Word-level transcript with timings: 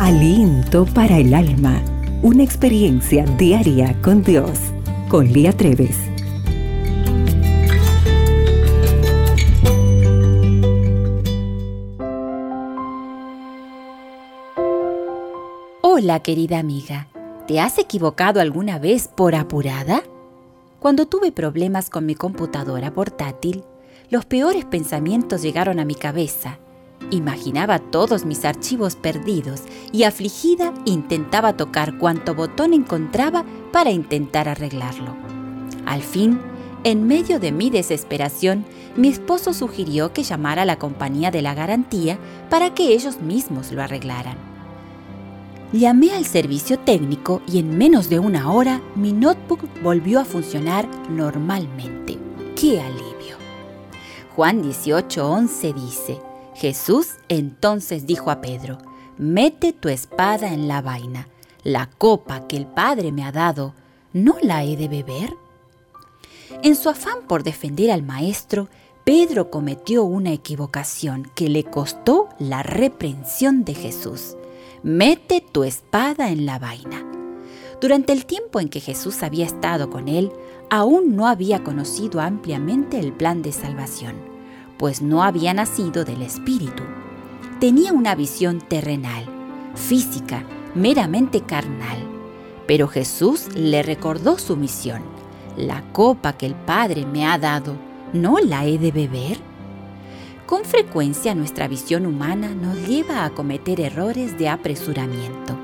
Aliento 0.00 0.86
para 0.86 1.18
el 1.18 1.32
alma. 1.32 1.80
Una 2.20 2.42
experiencia 2.42 3.24
diaria 3.24 3.96
con 4.02 4.24
Dios. 4.24 4.58
Con 5.08 5.32
Lía 5.32 5.52
Treves. 5.52 5.96
Hola 15.80 16.20
querida 16.24 16.58
amiga, 16.58 17.06
¿te 17.46 17.60
has 17.60 17.78
equivocado 17.78 18.40
alguna 18.40 18.80
vez 18.80 19.06
por 19.06 19.36
apurada? 19.36 20.02
Cuando 20.80 21.06
tuve 21.06 21.30
problemas 21.30 21.88
con 21.88 22.04
mi 22.04 22.16
computadora 22.16 22.92
portátil, 22.92 23.62
los 24.10 24.26
peores 24.26 24.64
pensamientos 24.64 25.40
llegaron 25.40 25.78
a 25.78 25.84
mi 25.84 25.94
cabeza. 25.94 26.58
Imaginaba 27.10 27.78
todos 27.78 28.24
mis 28.24 28.44
archivos 28.44 28.96
perdidos 28.96 29.62
y 29.92 30.04
afligida 30.04 30.72
intentaba 30.84 31.56
tocar 31.56 31.98
cuanto 31.98 32.34
botón 32.34 32.72
encontraba 32.72 33.44
para 33.72 33.90
intentar 33.90 34.48
arreglarlo. 34.48 35.14
Al 35.86 36.02
fin, 36.02 36.40
en 36.82 37.06
medio 37.06 37.40
de 37.40 37.52
mi 37.52 37.70
desesperación, 37.70 38.64
mi 38.96 39.08
esposo 39.08 39.54
sugirió 39.54 40.12
que 40.12 40.22
llamara 40.22 40.62
a 40.62 40.66
la 40.66 40.78
compañía 40.78 41.30
de 41.30 41.42
la 41.42 41.54
garantía 41.54 42.18
para 42.50 42.74
que 42.74 42.94
ellos 42.94 43.20
mismos 43.20 43.72
lo 43.72 43.82
arreglaran. 43.82 44.36
Llamé 45.72 46.12
al 46.12 46.24
servicio 46.24 46.78
técnico 46.78 47.42
y 47.48 47.58
en 47.58 47.76
menos 47.76 48.08
de 48.08 48.20
una 48.20 48.52
hora 48.52 48.80
mi 48.94 49.12
notebook 49.12 49.60
volvió 49.82 50.20
a 50.20 50.24
funcionar 50.24 50.88
normalmente. 51.10 52.18
¡Qué 52.54 52.80
alivio! 52.80 53.36
Juan 54.36 54.62
18:11 54.62 55.74
dice, 55.74 56.20
Jesús 56.54 57.08
entonces 57.28 58.06
dijo 58.06 58.30
a 58.30 58.40
Pedro, 58.40 58.78
mete 59.18 59.72
tu 59.72 59.88
espada 59.88 60.52
en 60.52 60.68
la 60.68 60.82
vaina, 60.82 61.28
la 61.62 61.90
copa 61.90 62.46
que 62.46 62.56
el 62.56 62.66
Padre 62.66 63.12
me 63.12 63.24
ha 63.24 63.32
dado, 63.32 63.74
¿no 64.12 64.36
la 64.42 64.64
he 64.64 64.76
de 64.76 64.88
beber? 64.88 65.34
En 66.62 66.76
su 66.76 66.88
afán 66.88 67.26
por 67.26 67.42
defender 67.42 67.90
al 67.90 68.02
Maestro, 68.02 68.68
Pedro 69.04 69.50
cometió 69.50 70.04
una 70.04 70.32
equivocación 70.32 71.30
que 71.34 71.48
le 71.48 71.64
costó 71.64 72.28
la 72.38 72.62
reprensión 72.62 73.64
de 73.64 73.74
Jesús 73.74 74.36
mete 74.84 75.40
tu 75.40 75.64
espada 75.64 76.28
en 76.28 76.44
la 76.44 76.58
vaina. 76.58 77.02
Durante 77.80 78.12
el 78.12 78.26
tiempo 78.26 78.60
en 78.60 78.68
que 78.68 78.80
Jesús 78.80 79.22
había 79.22 79.46
estado 79.46 79.88
con 79.88 80.08
él, 80.08 80.30
aún 80.68 81.16
no 81.16 81.26
había 81.26 81.64
conocido 81.64 82.20
ampliamente 82.20 83.00
el 83.00 83.14
plan 83.14 83.40
de 83.40 83.52
salvación, 83.52 84.14
pues 84.78 85.02
no 85.02 85.22
había 85.22 85.54
nacido 85.54 86.04
del 86.04 86.22
Espíritu. 86.22 86.82
Tenía 87.60 87.92
una 87.92 88.14
visión 88.14 88.60
terrenal, 88.60 89.24
física, 89.74 90.44
meramente 90.74 91.40
carnal. 91.40 91.98
Pero 92.66 92.88
Jesús 92.88 93.48
le 93.54 93.82
recordó 93.82 94.38
su 94.38 94.56
misión. 94.56 95.02
La 95.56 95.82
copa 95.92 96.32
que 96.32 96.46
el 96.46 96.54
Padre 96.54 97.06
me 97.06 97.26
ha 97.26 97.38
dado, 97.38 97.76
¿no 98.12 98.38
la 98.38 98.66
he 98.66 98.78
de 98.78 98.90
beber? 98.90 99.38
Con 100.46 100.64
frecuencia 100.64 101.34
nuestra 101.34 101.68
visión 101.68 102.06
humana 102.06 102.54
nos 102.54 102.86
lleva 102.86 103.24
a 103.24 103.30
cometer 103.30 103.80
errores 103.80 104.36
de 104.38 104.48
apresuramiento 104.48 105.58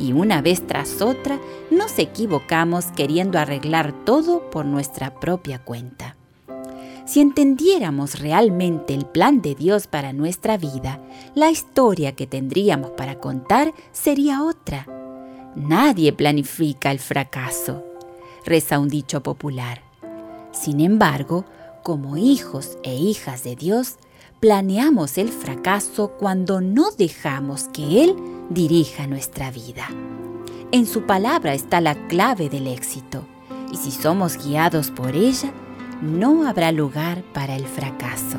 y 0.00 0.12
una 0.12 0.40
vez 0.40 0.66
tras 0.66 1.02
otra 1.02 1.38
nos 1.70 1.98
equivocamos 1.98 2.86
queriendo 2.86 3.38
arreglar 3.38 3.92
todo 4.04 4.50
por 4.50 4.64
nuestra 4.64 5.14
propia 5.14 5.58
cuenta. 5.58 6.16
Si 7.10 7.18
entendiéramos 7.18 8.20
realmente 8.20 8.94
el 8.94 9.04
plan 9.04 9.42
de 9.42 9.56
Dios 9.56 9.88
para 9.88 10.12
nuestra 10.12 10.56
vida, 10.56 11.02
la 11.34 11.50
historia 11.50 12.12
que 12.12 12.28
tendríamos 12.28 12.92
para 12.92 13.18
contar 13.18 13.74
sería 13.90 14.44
otra. 14.44 14.86
Nadie 15.56 16.12
planifica 16.12 16.92
el 16.92 17.00
fracaso, 17.00 17.82
reza 18.46 18.78
un 18.78 18.86
dicho 18.86 19.24
popular. 19.24 19.82
Sin 20.52 20.78
embargo, 20.78 21.44
como 21.82 22.16
hijos 22.16 22.78
e 22.84 22.94
hijas 22.94 23.42
de 23.42 23.56
Dios, 23.56 23.96
planeamos 24.38 25.18
el 25.18 25.30
fracaso 25.30 26.12
cuando 26.16 26.60
no 26.60 26.92
dejamos 26.92 27.64
que 27.72 28.04
Él 28.04 28.14
dirija 28.50 29.08
nuestra 29.08 29.50
vida. 29.50 29.88
En 30.70 30.86
su 30.86 31.06
palabra 31.06 31.54
está 31.54 31.80
la 31.80 32.06
clave 32.06 32.48
del 32.48 32.68
éxito, 32.68 33.26
y 33.72 33.78
si 33.78 33.90
somos 33.90 34.36
guiados 34.36 34.92
por 34.92 35.16
ella, 35.16 35.52
no 36.00 36.48
habrá 36.48 36.72
lugar 36.72 37.22
para 37.32 37.56
el 37.56 37.66
fracaso. 37.66 38.38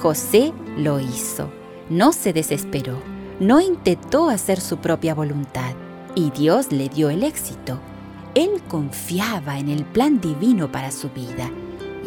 José 0.00 0.52
lo 0.76 1.00
hizo, 1.00 1.50
no 1.88 2.12
se 2.12 2.32
desesperó, 2.32 2.98
no 3.38 3.60
intentó 3.60 4.28
hacer 4.28 4.60
su 4.60 4.78
propia 4.78 5.14
voluntad, 5.14 5.74
y 6.14 6.30
Dios 6.30 6.72
le 6.72 6.88
dio 6.88 7.10
el 7.10 7.22
éxito. 7.22 7.78
Él 8.34 8.62
confiaba 8.68 9.58
en 9.58 9.68
el 9.68 9.84
plan 9.84 10.20
divino 10.20 10.70
para 10.70 10.90
su 10.90 11.10
vida 11.10 11.50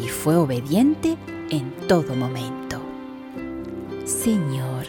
y 0.02 0.08
fue 0.08 0.36
obediente 0.36 1.16
en 1.50 1.70
todo 1.86 2.14
momento. 2.14 2.80
Señor, 4.04 4.86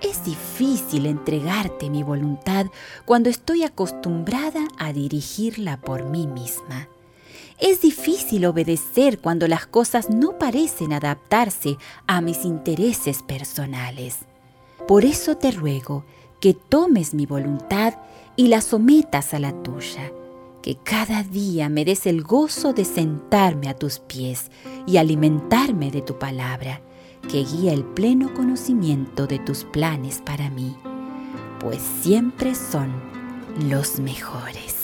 es 0.00 0.24
difícil 0.24 1.06
entregarte 1.06 1.88
mi 1.88 2.02
voluntad 2.02 2.66
cuando 3.04 3.30
estoy 3.30 3.64
acostumbrada 3.64 4.68
a 4.78 4.92
dirigirla 4.92 5.78
por 5.78 6.04
mí 6.04 6.26
misma. 6.26 6.88
Es 7.58 7.80
difícil 7.80 8.46
obedecer 8.46 9.20
cuando 9.20 9.46
las 9.46 9.66
cosas 9.66 10.10
no 10.10 10.38
parecen 10.38 10.92
adaptarse 10.92 11.78
a 12.06 12.20
mis 12.20 12.44
intereses 12.44 13.22
personales. 13.22 14.20
Por 14.88 15.04
eso 15.04 15.36
te 15.36 15.52
ruego 15.52 16.04
que 16.40 16.54
tomes 16.54 17.14
mi 17.14 17.26
voluntad 17.26 17.94
y 18.36 18.48
la 18.48 18.60
sometas 18.60 19.34
a 19.34 19.38
la 19.38 19.52
tuya, 19.62 20.12
que 20.62 20.76
cada 20.76 21.22
día 21.22 21.68
me 21.68 21.84
des 21.84 22.06
el 22.06 22.22
gozo 22.22 22.72
de 22.72 22.84
sentarme 22.84 23.68
a 23.68 23.76
tus 23.76 24.00
pies 24.00 24.50
y 24.86 24.96
alimentarme 24.96 25.90
de 25.90 26.02
tu 26.02 26.18
palabra 26.18 26.80
que 27.30 27.44
guía 27.44 27.72
el 27.72 27.84
pleno 27.84 28.34
conocimiento 28.34 29.26
de 29.26 29.38
tus 29.38 29.64
planes 29.64 30.20
para 30.24 30.50
mí, 30.50 30.76
pues 31.60 31.80
siempre 32.02 32.54
son 32.54 32.92
los 33.68 33.98
mejores. 33.98 34.83